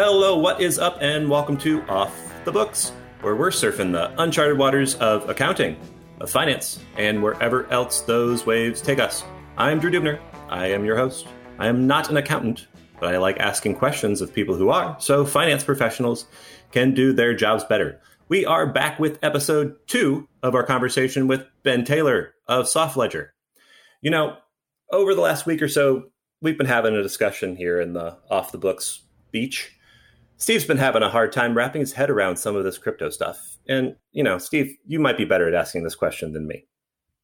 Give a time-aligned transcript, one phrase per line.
[0.00, 4.56] Hello, what is up, and welcome to Off the Books, where we're surfing the uncharted
[4.56, 5.76] waters of accounting,
[6.20, 9.24] of finance, and wherever else those waves take us.
[9.56, 10.20] I'm Drew Dubner.
[10.48, 11.26] I am your host.
[11.58, 12.68] I am not an accountant,
[13.00, 16.26] but I like asking questions of people who are, so finance professionals
[16.70, 18.00] can do their jobs better.
[18.28, 23.30] We are back with episode two of our conversation with Ben Taylor of SoftLedger.
[24.00, 24.36] You know,
[24.92, 26.04] over the last week or so,
[26.40, 29.02] we've been having a discussion here in the Off the Books
[29.32, 29.72] beach
[30.38, 33.58] Steve's been having a hard time wrapping his head around some of this crypto stuff.
[33.68, 36.64] And, you know, Steve, you might be better at asking this question than me.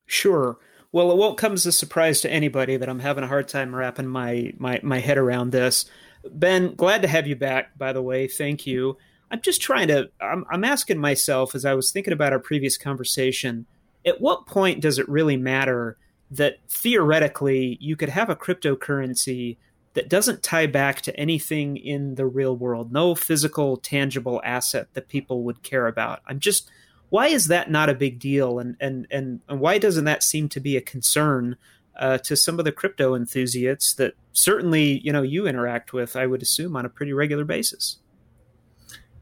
[0.07, 0.59] Sure.
[0.91, 3.75] Well, it won't come as a surprise to anybody that I'm having a hard time
[3.75, 5.87] wrapping my, my, my head around this.
[6.29, 8.27] Ben, glad to have you back, by the way.
[8.27, 8.97] Thank you.
[9.31, 12.77] I'm just trying to, I'm, I'm asking myself as I was thinking about our previous
[12.77, 13.67] conversation,
[14.05, 15.99] at what point does it really matter
[16.31, 19.57] that theoretically you could have a cryptocurrency
[19.95, 25.09] that doesn't tie back to anything in the real world, no physical, tangible asset that
[25.09, 26.21] people would care about.
[26.27, 26.71] I'm just
[27.11, 30.49] why is that not a big deal, and and and, and why doesn't that seem
[30.49, 31.57] to be a concern
[31.97, 36.17] uh, to some of the crypto enthusiasts that certainly you know you interact with?
[36.17, 37.99] I would assume on a pretty regular basis.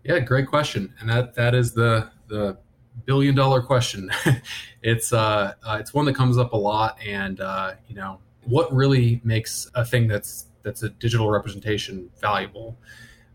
[0.04, 2.56] Yeah, great question, and that that is the the
[3.04, 4.10] billion dollar question.
[4.82, 8.72] it's uh, uh, it's one that comes up a lot, and uh, you know what
[8.74, 12.78] really makes a thing that's that's a digital representation valuable.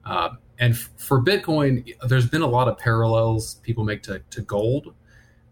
[0.06, 4.42] Uh, and f- for Bitcoin, there's been a lot of parallels people make to, to
[4.42, 4.94] gold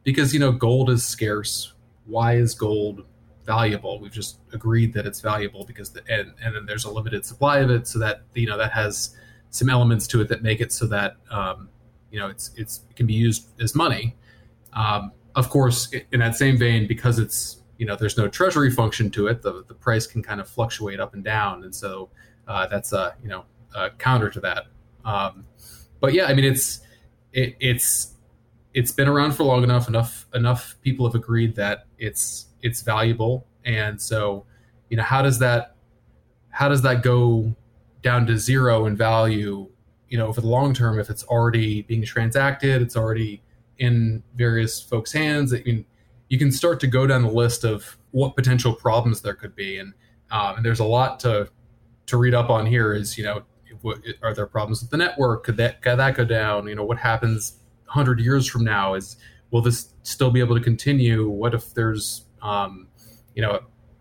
[0.04, 1.74] because you know gold is scarce.
[2.06, 3.06] Why is gold
[3.46, 4.00] valuable?
[4.00, 7.60] We've just agreed that it's valuable because the, and and then there's a limited supply
[7.60, 9.18] of it, so that you know that has
[9.50, 11.70] some elements to it that make it so that um,
[12.12, 14.16] you know it's it's it can be used as money.
[14.74, 19.10] Um, of course, in that same vein, because it's you know there's no treasury function
[19.12, 19.42] to it.
[19.42, 21.64] The, the price can kind of fluctuate up and down.
[21.64, 22.10] And so
[22.48, 24.66] uh, that's a you know a counter to that.
[25.04, 25.46] Um,
[26.02, 26.82] but yeah i mean it's
[27.34, 28.16] it, it's
[28.74, 33.46] it's been around for long enough enough enough people have agreed that it's it's valuable.
[33.64, 34.46] And so
[34.90, 35.76] you know how does that
[36.50, 37.56] how does that go
[38.02, 39.68] down to zero in value
[40.10, 43.42] you know over the long term if it's already being transacted it's already
[43.78, 45.54] in various folks hands?
[45.54, 45.86] I mean
[46.30, 49.78] you can start to go down the list of what potential problems there could be,
[49.78, 49.94] and,
[50.32, 51.50] um, and there's a lot to
[52.08, 52.94] to read up on here.
[52.94, 53.44] Is you know,
[54.22, 55.44] are there problems with the network?
[55.44, 56.68] Could that could that go down?
[56.68, 58.94] You know, what happens hundred years from now?
[58.94, 59.18] Is
[59.52, 61.30] will this still be able to continue?
[61.30, 62.88] What if there's um,
[63.36, 63.52] you know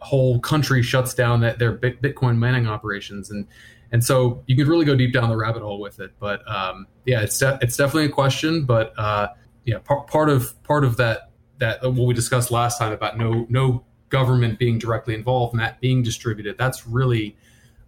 [0.00, 3.46] a whole country shuts down that their Bitcoin mining operations and
[3.94, 6.10] and so you could really go deep down the rabbit hole with it.
[6.18, 8.64] But um, yeah, it's de- it's definitely a question.
[8.64, 9.28] But uh,
[9.64, 13.46] yeah, par- part of part of that that what we discussed last time about no
[13.48, 16.56] no government being directly involved and that being distributed.
[16.58, 17.36] That's really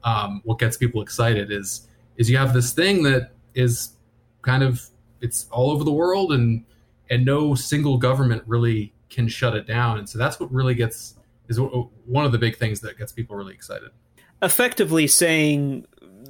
[0.04, 1.50] um, what gets people excited.
[1.50, 3.91] Is is you have this thing that is
[4.43, 4.87] kind of
[5.21, 6.65] it's all over the world and
[7.10, 9.98] and no single government really can shut it down.
[9.98, 11.15] And so that's what really gets
[11.48, 13.91] is one of the big things that gets people really excited.
[14.43, 15.87] Effectively saying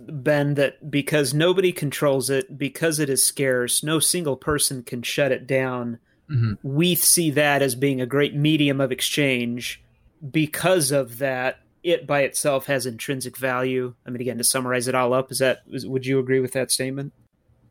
[0.08, 5.32] Ben, that because nobody controls it, because it is scarce, no single person can shut
[5.32, 5.98] it down.
[6.30, 6.54] Mm-hmm.
[6.62, 9.82] We see that as being a great medium of exchange.
[10.30, 13.94] Because of that, it by itself has intrinsic value.
[14.06, 16.52] I mean, again, to summarize it all up, is that is, would you agree with
[16.52, 17.12] that statement?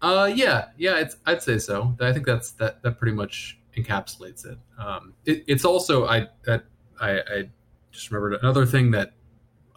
[0.02, 1.96] Uh, yeah, yeah, I'd say so.
[2.00, 4.58] I think that's that that pretty much encapsulates it.
[4.78, 6.66] Um, it it's also I that
[7.02, 7.50] I, I
[7.92, 9.14] just remembered another thing that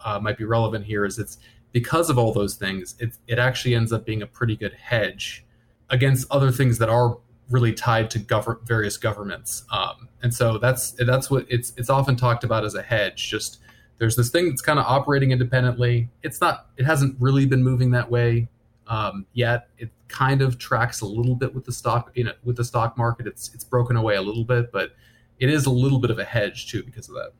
[0.05, 1.39] uh, might be relevant here is it's
[1.71, 5.45] because of all those things, it it actually ends up being a pretty good hedge
[5.89, 7.17] against other things that are
[7.49, 9.63] really tied to gov- various governments.
[9.71, 13.29] Um, and so that's that's what it's it's often talked about as a hedge.
[13.29, 13.59] Just
[13.97, 16.09] there's this thing that's kind of operating independently.
[16.23, 18.47] It's not it hasn't really been moving that way
[18.87, 19.69] um, yet.
[19.77, 22.97] It kind of tracks a little bit with the stock you know with the stock
[22.97, 23.27] market.
[23.27, 24.91] It's it's broken away a little bit, but
[25.39, 27.31] it is a little bit of a hedge too because of that.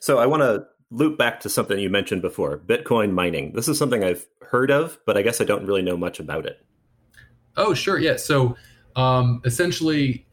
[0.00, 3.52] So I want to loop back to something you mentioned before, Bitcoin mining.
[3.52, 6.46] This is something I've heard of, but I guess I don't really know much about
[6.46, 6.64] it.
[7.56, 7.98] Oh, sure.
[7.98, 8.16] Yeah.
[8.16, 8.56] So
[8.98, 10.26] um, essentially,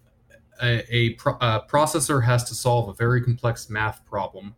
[0.62, 4.56] a, a, pro- a, processor has to solve a very complex math problem,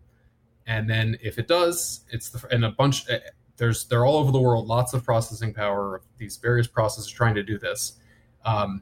[0.65, 3.09] and then if it does, it's the, and a bunch.
[3.09, 3.17] Uh,
[3.57, 4.67] there's they're all over the world.
[4.67, 6.01] Lots of processing power.
[6.17, 7.93] These various processors trying to do this,
[8.45, 8.81] um,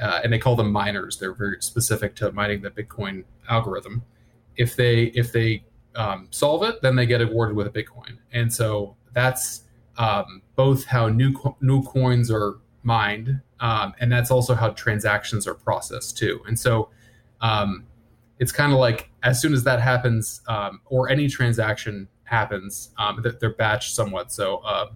[0.00, 1.18] uh, and they call them miners.
[1.18, 4.04] They're very specific to mining the Bitcoin algorithm.
[4.56, 5.64] If they if they
[5.96, 9.64] um, solve it, then they get awarded with a Bitcoin, and so that's
[9.98, 12.54] um, both how new co- new coins are
[12.86, 16.40] mined um, and that's also how transactions are processed too.
[16.46, 16.90] And so
[17.40, 17.84] um,
[18.38, 23.22] it's kind of like as soon as that happens, um, or any transaction happens, um,
[23.22, 24.32] they're batched somewhat.
[24.32, 24.86] So uh,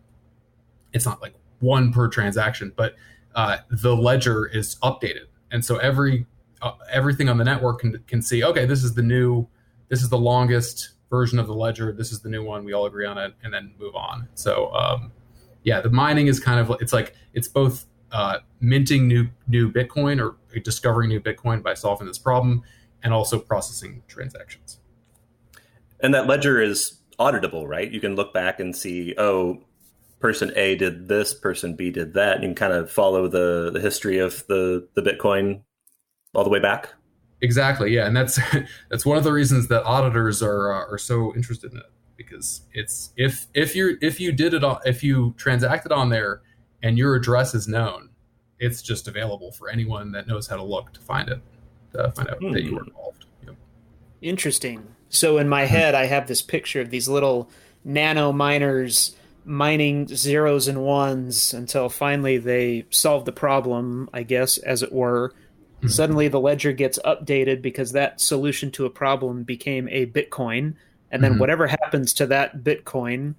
[0.93, 2.97] it's not like one per transaction, but
[3.35, 6.27] uh, the ledger is updated, and so every
[6.63, 8.43] uh, everything on the network can can see.
[8.43, 9.47] Okay, this is the new,
[9.89, 11.93] this is the longest version of the ledger.
[11.93, 12.65] This is the new one.
[12.65, 14.29] We all agree on it, and then move on.
[14.35, 15.13] So um,
[15.62, 20.21] yeah, the mining is kind of it's like it's both uh, minting new new Bitcoin
[20.21, 22.62] or discovering new Bitcoin by solving this problem,
[23.03, 24.81] and also processing transactions.
[26.01, 27.91] And that ledger is auditable, right?
[27.91, 29.62] You can look back and see, oh,
[30.19, 33.71] person A did this, person B did that, and you can kind of follow the
[33.71, 35.63] the history of the the Bitcoin
[36.35, 36.95] all the way back.
[37.43, 38.39] Exactly, yeah, and that's
[38.91, 41.87] that's one of the reasons that auditors are uh, are so interested in it
[42.20, 46.43] because it's if if you if you did it all if you transacted on there
[46.82, 48.11] and your address is known,
[48.58, 51.40] it's just available for anyone that knows how to look to find it
[51.93, 52.52] to find out hmm.
[52.52, 53.25] that you were involved.
[53.46, 53.56] Yep.
[54.20, 54.87] Interesting.
[55.08, 57.50] So in my head, I have this picture of these little
[57.84, 64.82] nano miners mining zeros and ones until finally they solve the problem, I guess, as
[64.82, 65.31] it were.
[65.78, 65.88] Mm-hmm.
[65.88, 70.75] Suddenly the ledger gets updated because that solution to a problem became a Bitcoin.
[71.11, 71.41] And then mm-hmm.
[71.41, 73.35] whatever happens to that Bitcoin,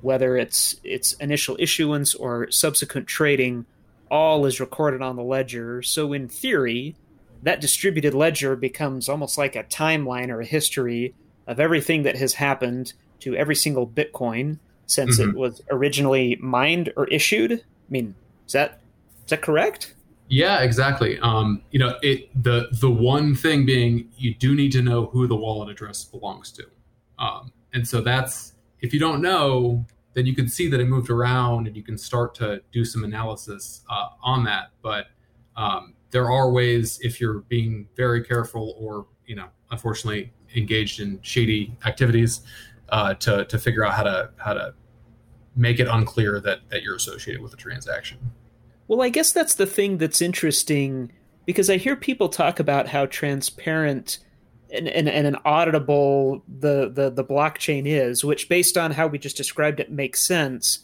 [0.00, 3.66] whether it's its initial issuance or subsequent trading,
[4.10, 5.82] all is recorded on the ledger.
[5.82, 6.94] So in theory,
[7.42, 11.14] that distributed ledger becomes almost like a timeline or a history
[11.46, 15.30] of everything that has happened to every single Bitcoin since mm-hmm.
[15.30, 17.52] it was originally mined or issued.
[17.52, 18.14] I mean,
[18.46, 18.80] is that
[19.24, 19.94] is that correct?
[20.28, 21.18] Yeah, exactly.
[21.20, 25.26] Um, you know, it the the one thing being you do need to know who
[25.26, 26.64] the wallet address belongs to,
[27.18, 29.84] um, and so that's if you don't know,
[30.14, 33.04] then you can see that it moved around, and you can start to do some
[33.04, 34.70] analysis uh, on that.
[34.82, 35.08] But
[35.56, 41.20] um, there are ways if you're being very careful, or you know, unfortunately engaged in
[41.22, 42.40] shady activities,
[42.88, 44.74] uh, to to figure out how to how to
[45.54, 48.18] make it unclear that that you're associated with a transaction.
[48.88, 51.12] Well, I guess that's the thing that's interesting
[51.44, 54.18] because I hear people talk about how transparent
[54.70, 59.18] and, and, and, an auditable the, the the blockchain is, which based on how we
[59.18, 60.80] just described it makes sense.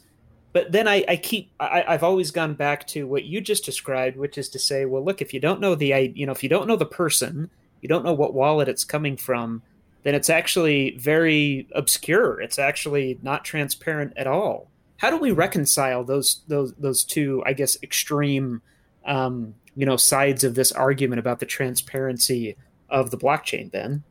[0.52, 4.16] But then I, I keep I, I've always gone back to what you just described,
[4.16, 6.48] which is to say, well, look, if you don't know the you know if you
[6.48, 7.50] don't know the person,
[7.80, 9.62] you don't know what wallet it's coming from,
[10.02, 12.40] then it's actually very obscure.
[12.40, 14.68] It's actually not transparent at all.
[14.98, 18.62] How do we reconcile those those those two, I guess, extreme,
[19.04, 22.56] um, you know, sides of this argument about the transparency
[22.92, 24.04] of the blockchain, Ben?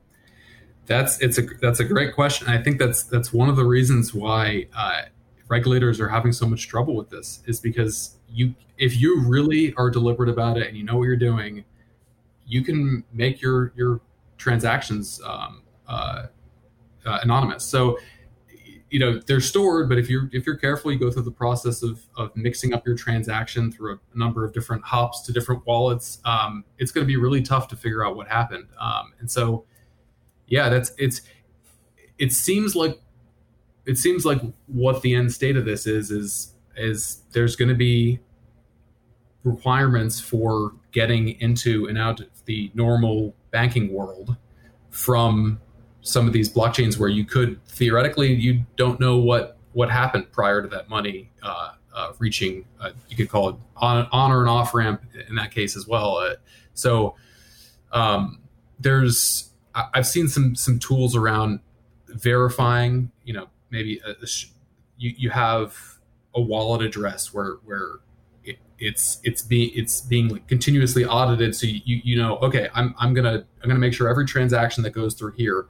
[0.88, 2.50] That's it's a that's a great question.
[2.50, 5.04] I think that's that's one of the reasons why uh,
[5.48, 9.89] regulators are having so much trouble with this is because you if you really are
[9.89, 11.63] deliberate about it and you know what you're doing,
[12.45, 14.01] you can make your your
[14.38, 16.25] transactions um, uh,
[17.06, 17.63] uh, anonymous.
[17.63, 17.98] So
[18.91, 21.81] you know they're stored, but if you're if you're careful, you go through the process
[21.81, 26.19] of of mixing up your transaction through a number of different hops to different wallets.
[26.25, 28.67] Um, it's going to be really tough to figure out what happened.
[28.79, 29.65] Um, and so,
[30.47, 31.21] yeah, that's it's
[32.19, 33.01] it seems like
[33.85, 37.75] it seems like what the end state of this is is is there's going to
[37.75, 38.19] be
[39.45, 44.36] requirements for getting into and out of the normal banking world
[44.89, 45.60] from
[46.01, 50.62] some of these blockchains where you could theoretically you don't know what what happened prior
[50.62, 54.48] to that money uh, uh, reaching uh, you could call it on, on or an
[54.48, 56.17] off ramp in that case as well.
[56.17, 56.36] Uh,
[56.74, 57.15] so
[57.91, 58.39] um,
[58.79, 59.50] there's
[59.93, 61.62] i've seen some some tools around
[62.10, 64.48] verifying you know maybe a, a sh-
[64.98, 65.77] you, you have
[66.36, 68.00] a wallet address where where
[68.43, 71.55] it, it's it's being it's being continuously audited.
[71.55, 74.91] So you you know okay i'm i'm gonna i'm gonna make sure every transaction that
[74.91, 75.67] goes through here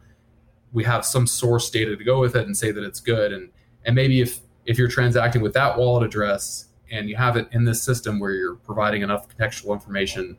[0.73, 3.33] we have some source data to go with it and say that it's good.
[3.33, 3.49] And
[3.85, 7.63] and maybe if if you're transacting with that wallet address and you have it in
[7.65, 10.37] this system where you're providing enough contextual information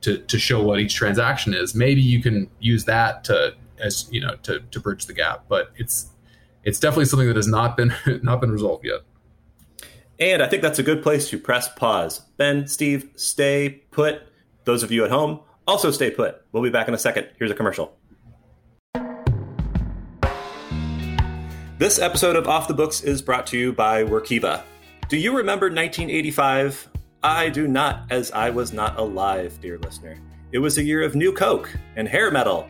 [0.00, 4.20] to, to show what each transaction is maybe you can use that to as you
[4.20, 5.44] know to, to bridge the gap.
[5.48, 6.08] But it's
[6.64, 9.00] it's definitely something that has not been not been resolved yet.
[10.18, 12.20] And i think that's a good place to press pause.
[12.36, 14.22] Ben steve stay put.
[14.64, 16.42] Those of you at home also stay put.
[16.52, 17.28] We'll be back in a second.
[17.38, 17.96] Here's a commercial
[21.82, 24.62] This episode of Off the Books is brought to you by Workiva.
[25.08, 26.88] Do you remember 1985?
[27.24, 30.16] I do not, as I was not alive, dear listener.
[30.52, 32.68] It was a year of new Coke and hair metal.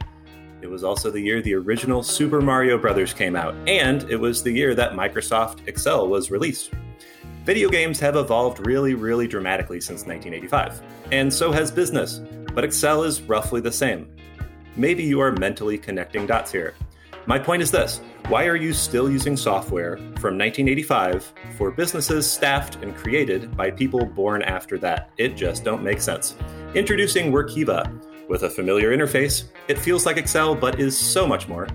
[0.63, 4.43] It was also the year the original Super Mario Brothers came out, and it was
[4.43, 6.71] the year that Microsoft Excel was released.
[7.45, 10.81] Video games have evolved really, really dramatically since 1985,
[11.13, 12.23] and so has business,
[12.55, 14.11] but Excel is roughly the same.
[14.75, 16.75] Maybe you are mentally connecting dots here.
[17.27, 22.77] My point is this Why are you still using software from 1985 for businesses staffed
[22.77, 25.11] and created by people born after that?
[25.19, 26.37] It just don't make sense.
[26.75, 27.91] Introducing Workiva.
[28.29, 31.67] With a familiar interface, it feels like Excel but is so much more.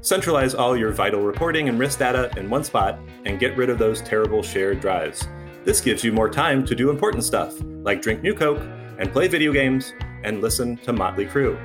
[0.00, 3.78] Centralize all your vital reporting and risk data in one spot and get rid of
[3.78, 5.26] those terrible shared drives.
[5.64, 8.62] This gives you more time to do important stuff, like drink new Coke
[8.98, 11.58] and play video games and listen to Motley Crue.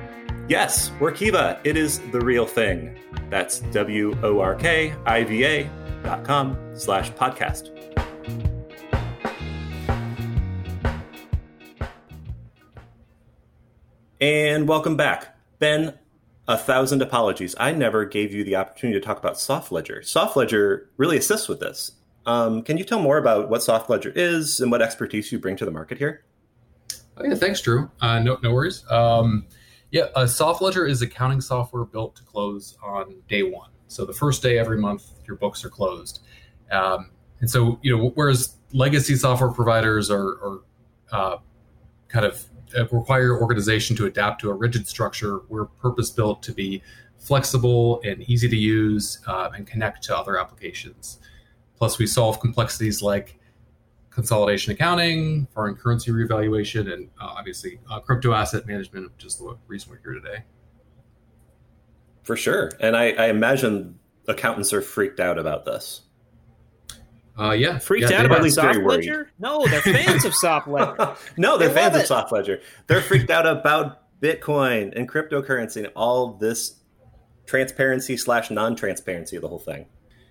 [0.46, 2.98] Yes, Workiva, it is the real thing.
[3.30, 5.70] That's W O R K I V A
[6.02, 7.70] dot com slash podcast.
[14.20, 15.34] And welcome back.
[15.60, 15.98] Ben,
[16.46, 17.54] a thousand apologies.
[17.58, 20.00] I never gave you the opportunity to talk about SoftLedger.
[20.00, 21.92] SoftLedger really assists with this.
[22.26, 25.64] Um, can you tell more about what SoftLedger is and what expertise you bring to
[25.64, 26.22] the market here?
[27.16, 27.90] Oh, yeah, thanks, Drew.
[28.02, 28.84] Uh, no, no worries.
[28.90, 29.46] Um,
[29.94, 33.70] yeah, a SoftLedger is accounting software built to close on day one.
[33.86, 36.18] So the first day every month, your books are closed.
[36.72, 40.60] Um, and so, you know, whereas legacy software providers are, are
[41.12, 41.36] uh,
[42.08, 42.44] kind of
[42.76, 46.82] uh, require your organization to adapt to a rigid structure, we're purpose built to be
[47.20, 51.20] flexible and easy to use uh, and connect to other applications.
[51.78, 53.38] Plus, we solve complexities like
[54.14, 59.56] consolidation accounting, foreign currency revaluation, and uh, obviously uh, crypto asset management, which is the
[59.66, 60.44] reason we're here today.
[62.22, 62.70] For sure.
[62.80, 66.02] And I, I imagine accountants are freaked out about this.
[67.38, 69.26] Uh, yeah, freaked yeah, out about SoftLedger?
[69.40, 71.18] No, they're fans of SoftLedger.
[71.36, 72.62] no, they're they fans of SoftLedger.
[72.86, 76.76] They're freaked out about Bitcoin and cryptocurrency and all this
[77.46, 79.86] transparency slash non-transparency of the whole thing.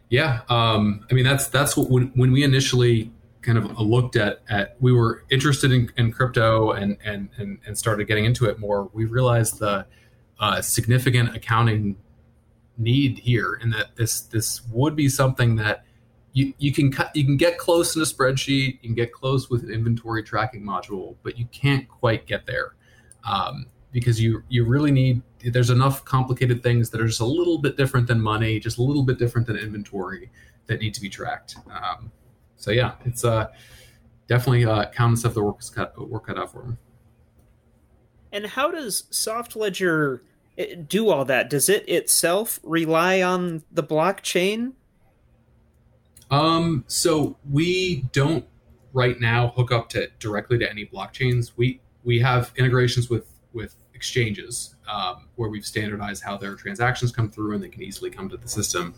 [0.10, 3.12] Yeah, um, I mean that's that's what when, when we initially
[3.44, 7.78] kind of looked at at we were interested in, in crypto and, and and and
[7.78, 8.90] started getting into it more.
[8.94, 9.86] We realized the
[10.40, 11.98] uh, significant accounting
[12.78, 15.86] need here, and that this this would be something that
[16.34, 19.50] you you can cut you can get close in a spreadsheet, you can get close
[19.50, 22.74] with an inventory tracking module, but you can't quite get there
[23.30, 27.58] um, because you you really need there's enough complicated things that are just a little
[27.58, 30.30] bit different than money, just a little bit different than inventory
[30.68, 31.58] that need to be tracked.
[31.70, 32.12] Um,
[32.64, 33.48] so yeah, it's uh,
[34.30, 36.78] definitely uh, accountants have the work cut work cut out for them.
[38.32, 40.22] And how does SoftLedger
[40.88, 41.50] do all that?
[41.50, 44.74] Does it itself rely on the blockchain?
[46.32, 48.46] Um, so we don't
[48.94, 51.52] right now hook up to directly to any blockchains.
[51.58, 57.30] We we have integrations with with exchanges um, where we've standardized how their transactions come
[57.30, 58.96] through and they can easily come to the system.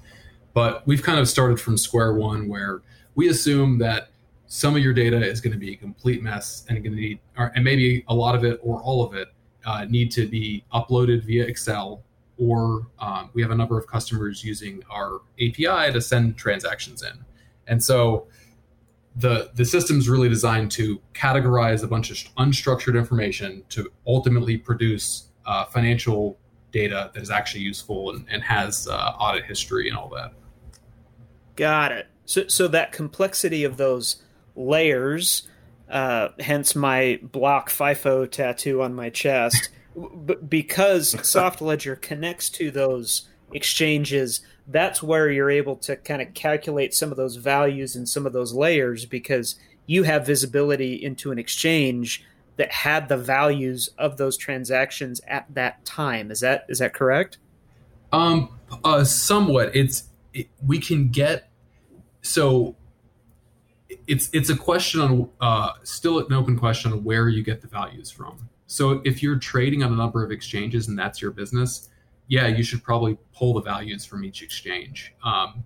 [0.54, 2.84] But we've kind of started from square one where
[3.16, 4.10] we assume that
[4.48, 7.20] some of your data is going to be a complete mess and going to need,
[7.38, 9.30] or, and maybe a lot of it or all of it
[9.66, 12.04] uh, need to be uploaded via Excel.
[12.38, 17.24] Or um, we have a number of customers using our API to send transactions in,
[17.66, 18.28] and so
[19.16, 25.30] the the system's really designed to categorize a bunch of unstructured information to ultimately produce
[25.46, 26.38] uh, financial
[26.72, 30.34] data that is actually useful and, and has uh, audit history and all that.
[31.56, 32.08] Got it.
[32.25, 34.17] So, so that complexity of those
[34.55, 35.48] layers,
[35.89, 39.70] uh, hence my block FIFO tattoo on my chest,
[40.50, 47.12] because SoftLedger connects to those exchanges, that's where you're able to kind of calculate some
[47.12, 49.55] of those values and some of those layers because
[49.86, 52.25] you have visibility into an exchange
[52.58, 56.32] that had the values of those transactions at that time.
[56.32, 57.38] Is that is that correct?
[58.12, 59.75] Um, uh, somewhat.
[59.75, 61.50] It's it, we can get
[62.25, 62.75] so
[64.08, 67.67] it's it's a question on uh, still an open question on where you get the
[67.67, 68.50] values from.
[68.67, 71.89] So if you're trading on a number of exchanges and that's your business,
[72.27, 75.13] yeah, you should probably pull the values from each exchange.
[75.24, 75.63] Um,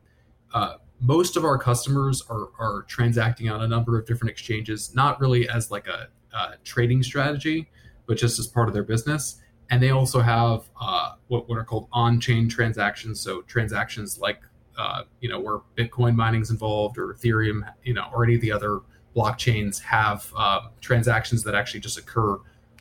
[0.53, 5.17] uh, most of our customers are, are transacting on a number of different exchanges, not
[5.21, 7.69] really as like a, a trading strategy,
[8.05, 9.41] but just as part of their business.
[9.69, 13.21] And they also have uh, what, what are called on-chain transactions.
[13.21, 14.41] So transactions like
[14.79, 18.41] uh, you know, where Bitcoin mining is involved or Ethereum, you know, or any of
[18.41, 18.79] the other
[19.15, 22.38] blockchains have uh, transactions that actually just occur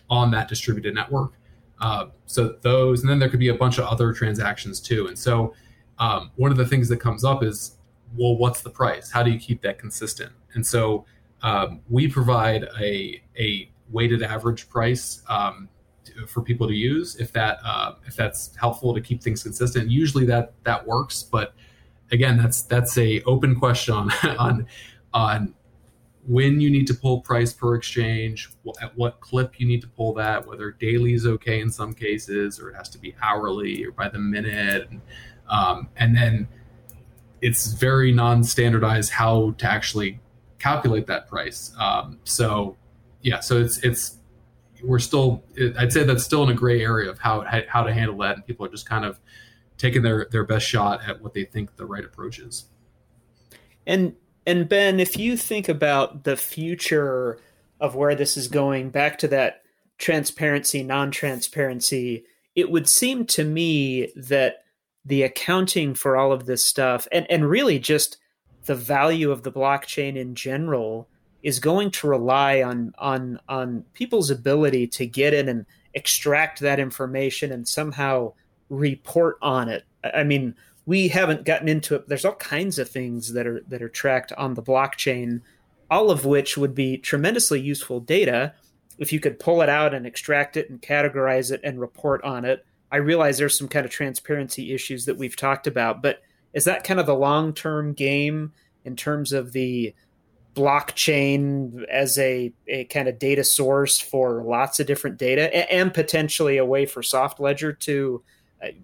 [0.08, 1.32] on that distributed network.
[1.80, 5.08] Uh, so those, and then there could be a bunch of other transactions too.
[5.08, 5.54] And so
[5.98, 7.76] um, one of the things that comes up is,
[8.16, 9.10] well, what's the price?
[9.10, 10.32] How do you keep that consistent?
[10.54, 11.04] And so
[11.42, 15.68] um, we provide a a weighted average price um,
[16.26, 19.90] for people to use if that uh, if that's helpful to keep things consistent.
[19.90, 21.54] Usually that that works, but
[22.12, 24.66] again, that's that's a open question on on
[25.12, 25.54] on
[26.26, 28.50] when you need to pull price per exchange,
[28.82, 32.60] at what clip you need to pull that, whether daily is okay in some cases,
[32.60, 34.88] or it has to be hourly or by the minute.
[34.90, 35.00] And,
[35.48, 36.46] um, and then
[37.40, 40.20] it's very non-standardized how to actually
[40.58, 41.72] calculate that price.
[41.78, 42.76] Um, so
[43.22, 44.18] yeah, so it's it's
[44.82, 45.42] we're still
[45.78, 48.46] I'd say that's still in a gray area of how how to handle that, and
[48.46, 49.18] people are just kind of
[49.78, 52.66] taking their their best shot at what they think the right approach is.
[53.86, 54.14] And
[54.46, 57.38] and Ben, if you think about the future
[57.80, 59.62] of where this is going, back to that
[59.98, 64.64] transparency, non-transparency, it would seem to me that
[65.04, 68.18] the accounting for all of this stuff and, and really just
[68.66, 71.08] the value of the blockchain in general
[71.42, 76.80] is going to rely on on on people's ability to get in and extract that
[76.80, 78.32] information and somehow
[78.68, 79.84] report on it.
[80.02, 80.54] I mean,
[80.86, 82.08] we haven't gotten into it.
[82.08, 85.42] There's all kinds of things that are that are tracked on the blockchain,
[85.90, 88.54] all of which would be tremendously useful data
[88.98, 92.44] if you could pull it out and extract it and categorize it and report on
[92.44, 92.64] it.
[92.90, 96.22] I realize there's some kind of transparency issues that we've talked about, but
[96.54, 98.52] is that kind of the long term game
[98.84, 99.94] in terms of the
[100.54, 105.94] blockchain as a, a kind of data source for lots of different data and, and
[105.94, 108.22] potentially a way for SoftLedger to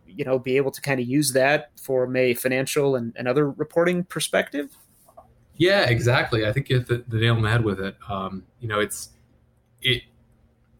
[0.06, 3.50] you know be able to kind of use that from a financial and, and other
[3.50, 4.76] reporting perspective
[5.56, 8.44] yeah exactly i think you hit the, the nail on the head with it um,
[8.60, 9.10] you know it's
[9.82, 10.02] it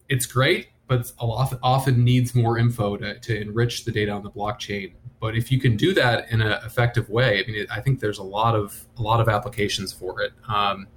[0.09, 4.29] it's great but lot, often needs more info to, to enrich the data on the
[4.29, 4.93] blockchain.
[5.19, 8.19] But if you can do that in an effective way, I mean, I think there's
[8.19, 10.33] a lot of a lot of applications for it.
[10.47, 10.87] Um,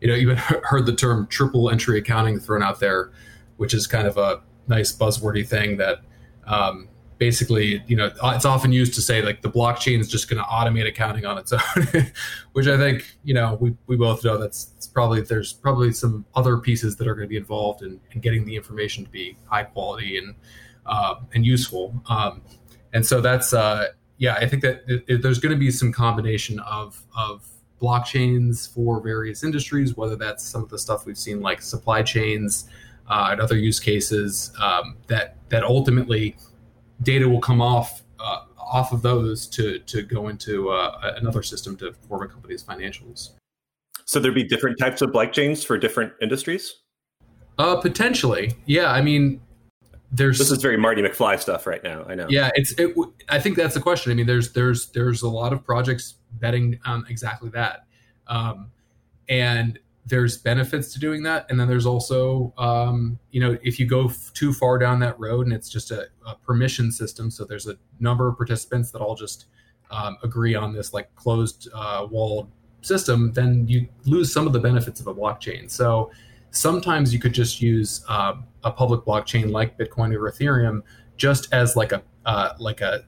[0.00, 3.12] you know, even heard the term triple entry accounting thrown out there,
[3.56, 5.98] which is kind of a nice buzzwordy thing that
[6.46, 10.42] um, basically, you know, it's often used to say like the blockchain is just going
[10.42, 12.12] to automate accounting on its own,
[12.52, 16.58] which I think, you know, we, we both know that's probably, there's probably some other
[16.58, 19.64] pieces that are going to be involved in, in getting the information to be high
[19.64, 20.34] quality and,
[20.86, 21.94] uh, and useful.
[22.08, 22.42] Um,
[22.92, 25.92] and so that's, uh, yeah, I think that it, it, there's going to be some
[25.92, 27.46] combination of, of
[27.80, 32.68] blockchains for various industries, whether that's some of the stuff we've seen like supply chains
[33.08, 36.36] uh, and other use cases um, that, that ultimately
[37.04, 41.76] data will come off uh, off of those to to go into uh, another system
[41.76, 43.30] to form a company's financials.
[44.04, 46.74] So there'd be different types of blockchains for different industries.
[47.58, 48.90] Uh, potentially, yeah.
[48.90, 49.40] I mean,
[50.10, 52.04] there's this is very Marty McFly stuff right now.
[52.08, 52.26] I know.
[52.28, 52.72] Yeah, it's.
[52.78, 52.94] It,
[53.28, 54.12] I think that's the question.
[54.12, 57.86] I mean, there's there's there's a lot of projects betting on exactly that,
[58.26, 58.70] um,
[59.28, 61.46] and there's benefits to doing that.
[61.48, 65.18] And then there's also um, you know if you go f- too far down that
[65.18, 69.00] road and it's just a, a, permission system so there's a number of participants that
[69.00, 69.46] all just
[69.90, 72.50] um, agree on this like closed uh, walled
[72.82, 75.70] system then you lose some of the benefits of a blockchain.
[75.70, 76.10] So
[76.50, 80.82] sometimes you could just use uh, a public blockchain like bitcoin or ethereum
[81.16, 83.04] just as like a uh, like a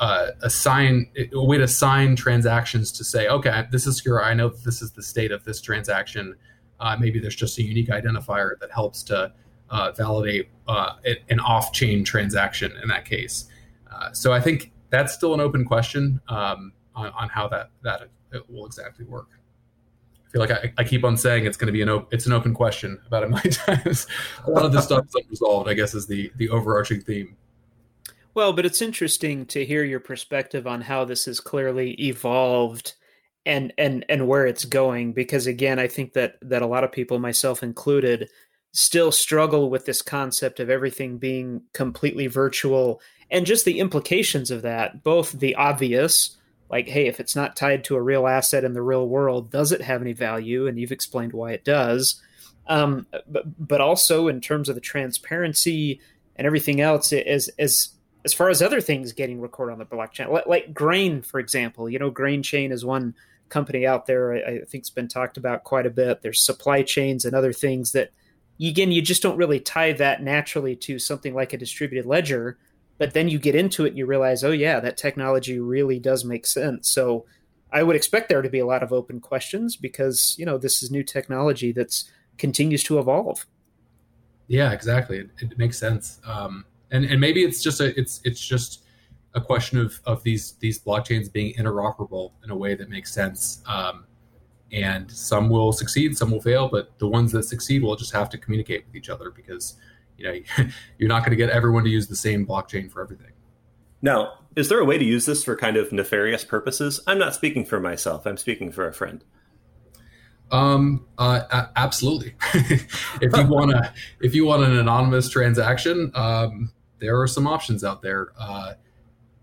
[0.00, 4.34] uh, a sign a way to sign transactions to say okay this is secure i
[4.34, 6.34] know this is the state of this transaction
[6.80, 9.32] uh, maybe there's just a unique identifier that helps to
[9.70, 10.94] uh, validate uh,
[11.30, 13.46] an off-chain transaction in that case
[13.92, 18.08] uh, so i think that's still an open question um, on, on, how that that
[18.48, 19.28] will exactly work
[20.26, 22.26] I feel like I, I keep on saying it's going to be an op- it's
[22.26, 24.08] an open question about it many times.
[24.44, 25.68] a lot of this stuff is unresolved.
[25.68, 27.36] I guess is the the overarching theme.
[28.34, 32.94] Well, but it's interesting to hear your perspective on how this has clearly evolved
[33.46, 36.92] and and and where it's going because again, I think that that a lot of
[36.92, 38.28] people myself included
[38.72, 44.62] still struggle with this concept of everything being completely virtual and just the implications of
[44.62, 46.36] that, both the obvious
[46.70, 49.70] like hey, if it's not tied to a real asset in the real world, does
[49.70, 50.66] it have any value?
[50.66, 52.20] And you've explained why it does.
[52.66, 56.00] Um, but, but also in terms of the transparency
[56.34, 57.90] and everything else, as as
[58.24, 61.88] as far as other things getting recorded on the blockchain, like, like Grain, for example,
[61.88, 63.14] you know, GrainChain is one
[63.48, 66.22] company out there I, I think has been talked about quite a bit.
[66.22, 68.10] There's supply chains and other things that,
[68.60, 72.56] again, you just don't really tie that naturally to something like a distributed ledger.
[72.96, 76.24] But then you get into it and you realize, oh, yeah, that technology really does
[76.24, 76.88] make sense.
[76.88, 77.26] So
[77.72, 80.82] I would expect there to be a lot of open questions because, you know, this
[80.82, 82.08] is new technology that's
[82.38, 83.46] continues to evolve.
[84.46, 85.18] Yeah, exactly.
[85.18, 86.20] It, it makes sense.
[86.24, 88.84] Um, and and maybe it's just a it's it's just
[89.34, 93.62] a question of of these these blockchains being interoperable in a way that makes sense.
[93.66, 94.06] Um,
[94.72, 98.28] and some will succeed, some will fail, but the ones that succeed will just have
[98.30, 99.74] to communicate with each other because
[100.16, 100.38] you know
[100.98, 103.32] you're not going to get everyone to use the same blockchain for everything.
[104.00, 107.00] Now, is there a way to use this for kind of nefarious purposes?
[107.06, 108.26] I'm not speaking for myself.
[108.26, 109.24] I'm speaking for a friend.
[110.50, 112.34] Um, uh, absolutely.
[112.54, 116.70] if you want to, if you want an anonymous transaction, um,
[117.04, 118.28] there are some options out there.
[118.38, 118.74] Uh,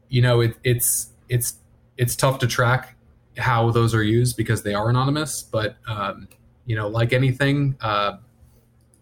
[0.10, 1.56] you know, it, it's it's
[1.98, 2.96] it's tough to track
[3.38, 5.44] how those are used because they are anonymous.
[5.44, 6.28] But um,
[6.66, 8.18] you know, like anything, uh,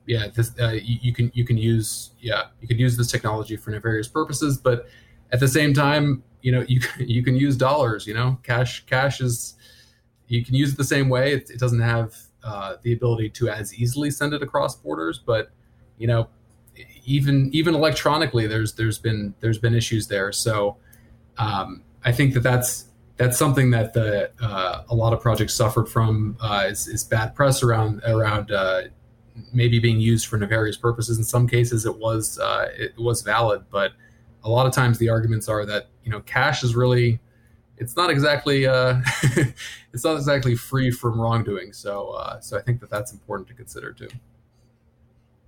[0.05, 3.55] yeah, this, uh, you, you, can you can use yeah you can use this technology
[3.55, 4.87] for nefarious purposes, but
[5.31, 8.05] at the same time, you know you you can use dollars.
[8.05, 9.55] You know, cash cash is
[10.27, 11.33] you can use it the same way.
[11.33, 15.51] It, it doesn't have uh, the ability to as easily send it across borders, but
[15.97, 16.27] you know,
[17.09, 20.31] even even electronically, there's there's been there's been issues there.
[20.31, 20.77] So
[21.37, 22.85] um, I think that that's
[23.17, 27.35] that's something that the uh, a lot of projects suffered from uh, is, is, bad
[27.35, 28.83] press around around uh,
[29.51, 31.17] maybe being used for nefarious purposes.
[31.17, 33.93] In some cases, it was uh, it was valid, but
[34.43, 37.19] a lot of times the arguments are that you know cash is really
[37.77, 39.01] it's not exactly uh,
[39.93, 41.73] it's not exactly free from wrongdoing.
[41.73, 44.09] So uh, so I think that that's important to consider too.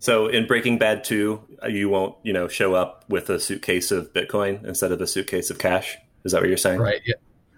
[0.01, 3.91] So in Breaking Bad 2, uh, you won't, you know, show up with a suitcase
[3.91, 5.95] of Bitcoin instead of a suitcase of cash.
[6.23, 6.79] Is that what you're saying?
[6.79, 7.01] Right.
[7.05, 7.13] Yeah.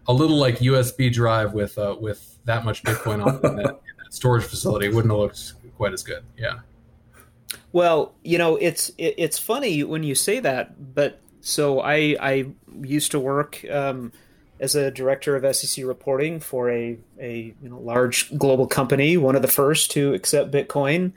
[0.08, 3.96] A little like USB drive with uh, with that much Bitcoin on in that, in
[4.04, 6.26] that storage facility wouldn't have looked quite as good.
[6.38, 6.60] Yeah.
[7.72, 12.48] Well, you know, it's it, it's funny when you say that, but so I I
[12.82, 14.12] used to work um,
[14.60, 19.38] as a director of SEC reporting for a a you know, large global company, one
[19.38, 21.14] of the first to accept Bitcoin,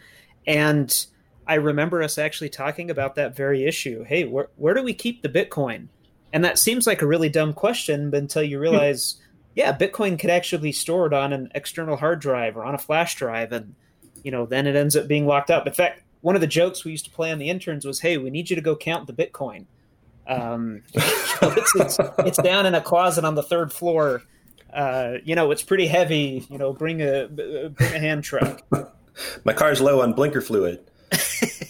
[0.47, 1.07] and
[1.47, 4.05] I remember us actually talking about that very issue.
[4.05, 5.89] Hey, where where do we keep the Bitcoin?
[6.33, 9.17] And that seems like a really dumb question, but until you realize,
[9.55, 13.15] yeah, Bitcoin could actually be stored on an external hard drive or on a flash
[13.15, 13.75] drive, and
[14.23, 15.67] you know then it ends up being locked up.
[15.67, 18.19] In fact, one of the jokes we used to play on the interns was, "Hey,
[18.19, 19.67] we need you to go count the Bitcoin."
[20.27, 24.23] Um, it's, it's, it's, down in a closet on the third floor.
[24.75, 26.45] Uh, you know, it's pretty heavy.
[26.51, 28.63] You know, bring a bring a hand truck.
[29.45, 30.91] My car's low on blinker fluid.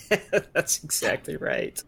[0.52, 1.82] That's exactly right.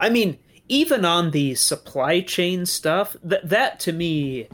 [0.00, 4.48] I mean, even on the supply chain stuff, that that to me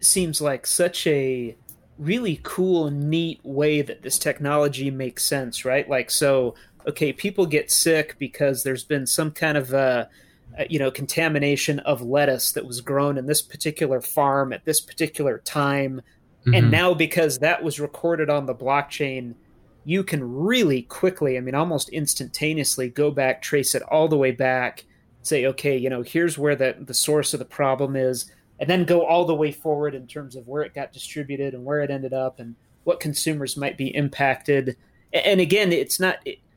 [0.00, 1.56] seems like such a
[1.98, 5.88] really cool, neat way that this technology makes sense, right?
[5.88, 6.54] Like, so
[6.86, 10.06] okay, people get sick because there's been some kind of uh,
[10.58, 14.80] uh, you know contamination of lettuce that was grown in this particular farm at this
[14.80, 16.00] particular time,
[16.40, 16.54] mm-hmm.
[16.54, 19.34] and now because that was recorded on the blockchain,
[19.84, 24.32] you can really quickly, I mean, almost instantaneously, go back, trace it all the way
[24.32, 24.84] back,
[25.22, 28.30] say, okay, you know, here's where the the source of the problem is.
[28.60, 31.64] And then go all the way forward in terms of where it got distributed and
[31.64, 34.76] where it ended up and what consumers might be impacted.
[35.12, 36.16] And again, it's not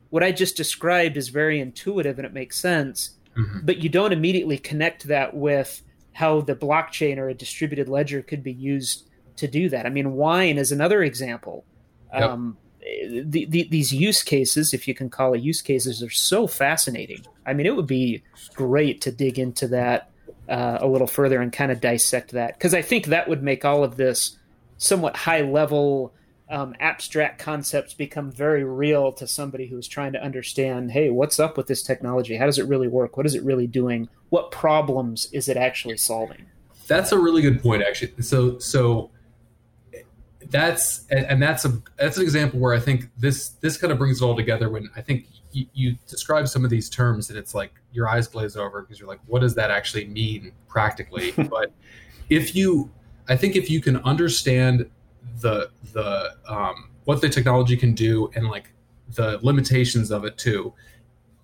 [0.09, 3.59] what I just described is very intuitive and it makes sense, mm-hmm.
[3.63, 8.43] but you don't immediately connect that with how the blockchain or a distributed ledger could
[8.43, 9.07] be used
[9.37, 9.85] to do that.
[9.85, 11.65] I mean, wine is another example.
[12.13, 12.29] Yep.
[12.29, 16.47] Um, the, the, these use cases, if you can call it use cases, are so
[16.47, 17.23] fascinating.
[17.45, 18.23] I mean, it would be
[18.55, 20.11] great to dig into that
[20.49, 23.63] uh, a little further and kind of dissect that because I think that would make
[23.63, 24.37] all of this
[24.77, 26.13] somewhat high level
[26.49, 31.55] um, abstract concepts become very real to somebody who's trying to understand hey what's up
[31.55, 32.35] with this technology?
[32.35, 33.15] How does it really work?
[33.15, 34.09] What is it really doing?
[34.29, 36.45] What problems is it actually solving?
[36.87, 38.21] That's a really good point actually.
[38.21, 39.09] So so
[40.51, 44.21] that's and, that's a that's an example where i think this this kind of brings
[44.21, 47.55] it all together when i think you, you describe some of these terms and it's
[47.55, 51.31] like your eyes glaze over because you're like what does that actually mean practically?
[51.49, 51.71] But
[52.29, 52.89] if you
[53.29, 54.89] i think if you can understand
[55.39, 58.73] the the um, what the technology can do and like
[59.15, 60.73] the limitations of it too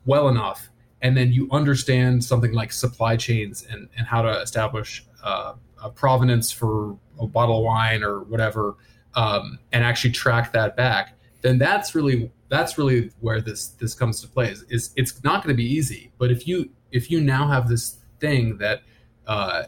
[0.05, 0.69] well enough
[1.01, 5.89] and then you understand something like supply chains and, and how to establish uh, a
[5.89, 8.75] provenance for a bottle of wine or whatever
[9.17, 14.21] um, and actually track that back then that's really that's really where this this comes
[14.21, 16.11] to play is, is it's not going to be easy.
[16.17, 18.81] But if you if you now have this thing that
[19.27, 19.63] uh,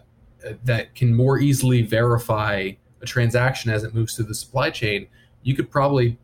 [0.63, 5.07] that can more easily verify a transaction as it moves through the supply chain,
[5.43, 6.17] you could probably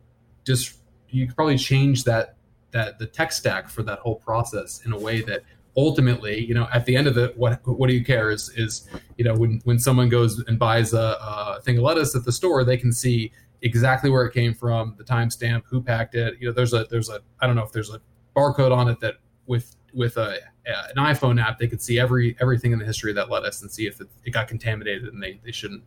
[0.44, 2.36] just you could probably change that
[2.72, 5.42] that the tech stack for that whole process in a way that
[5.76, 8.88] ultimately, you know, at the end of it, what what do you care is is
[9.16, 12.32] you know when when someone goes and buys a, a thing of lettuce at the
[12.32, 16.34] store, they can see exactly where it came from, the timestamp, who packed it.
[16.40, 18.00] You know, there's a there's a I don't know if there's a
[18.34, 22.72] barcode on it that with with a, an iPhone app, they could see every everything
[22.72, 25.40] in the history of that lettuce and see if it, it got contaminated and they,
[25.44, 25.82] they shouldn't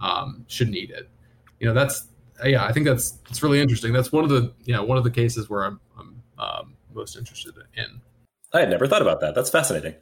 [0.00, 1.08] um, shouldn't eat it.
[1.60, 2.08] You know, that's
[2.44, 3.92] yeah, I think that's it's really interesting.
[3.92, 7.16] That's one of the you know one of the cases where I'm, I'm um, most
[7.16, 8.00] interested in.
[8.52, 9.34] I had never thought about that.
[9.34, 9.94] That's fascinating.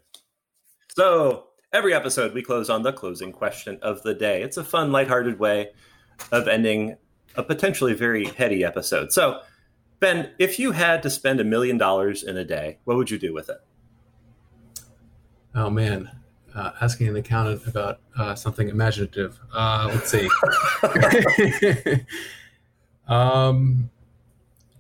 [0.97, 4.43] So every episode we close on the closing question of the day.
[4.43, 5.71] It's a fun, lighthearted way
[6.33, 6.97] of ending
[7.37, 9.13] a potentially very heady episode.
[9.13, 9.41] So,
[10.01, 13.19] Ben, if you had to spend a million dollars in a day, what would you
[13.19, 13.59] do with it?
[15.55, 16.11] Oh man,
[16.55, 19.39] uh, asking an accountant about uh, something imaginative.
[19.53, 20.29] Uh, let's see.
[23.09, 23.91] um,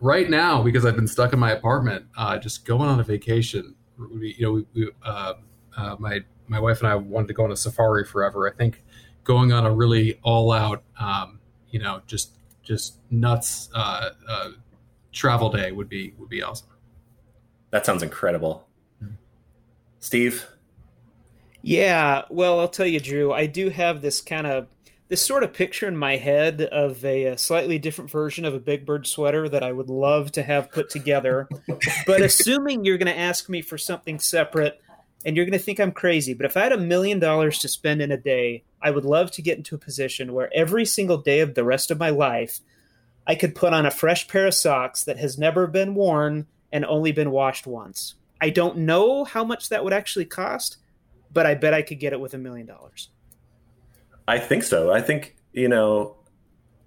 [0.07, 3.75] right now, because I've been stuck in my apartment, uh, just going on a vacation.
[3.99, 5.35] We, you know, we, we uh,
[5.77, 8.49] uh, my my wife and I wanted to go on a safari forever.
[8.49, 8.85] I think
[9.25, 11.41] going on a really all out, um,
[11.71, 14.51] you know, just just nuts uh, uh,
[15.13, 16.69] travel day would be would be awesome.
[17.71, 18.69] That sounds incredible,
[19.03, 19.15] mm-hmm.
[19.99, 20.47] Steve.
[21.63, 23.33] Yeah, well, I'll tell you, Drew.
[23.33, 24.69] I do have this kind of
[25.09, 28.59] this sort of picture in my head of a, a, slightly different version of a
[28.59, 31.49] Big Bird sweater that I would love to have put together.
[32.07, 34.81] but assuming you're going to ask me for something separate
[35.25, 37.69] and you're going to think I'm crazy, but if I had a million dollars to
[37.69, 41.19] spend in a day, I would love to get into a position where every single
[41.19, 42.61] day of the rest of my life,
[43.27, 46.85] I could put on a fresh pair of socks that has never been worn and
[46.85, 48.15] only been washed once.
[48.41, 50.77] I don't know how much that would actually cost,
[51.33, 53.09] but I bet I could get it with a million dollars.
[54.29, 54.93] I think so.
[54.93, 56.15] I think you know.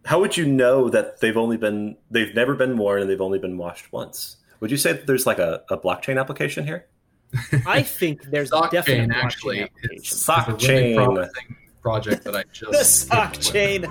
[0.06, 3.38] How would you know that they've only been they've never been worn and they've only
[3.38, 4.38] been washed once?
[4.60, 6.88] Would you say that there's like a, a blockchain application here?
[7.66, 9.70] I think there's sock definitely chain, actually.
[9.84, 11.30] It's sock chain
[11.82, 13.86] project that I just the sock chain.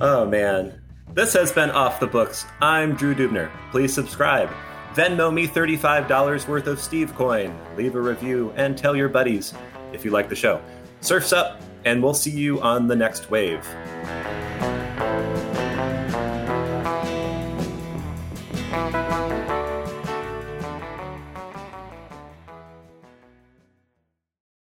[0.00, 0.80] oh man,
[1.14, 2.46] this has been off the books.
[2.60, 3.50] I'm Drew Dubner.
[3.70, 4.50] Please subscribe.
[4.96, 7.54] Venmo me $35 worth of Steve coin.
[7.76, 9.52] Leave a review and tell your buddies
[9.92, 10.58] if you like the show.
[11.02, 13.62] Surfs up, and we'll see you on the next wave.